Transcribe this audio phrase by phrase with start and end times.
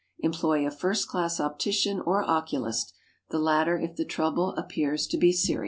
[0.21, 2.91] Employ a first class optician or oculist,
[3.29, 5.59] the latter if the trouble appears to be serious.